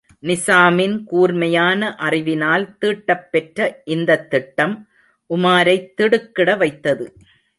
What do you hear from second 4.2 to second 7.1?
திட்டம் உமாரைத் திடுக்கிட வைத்தது.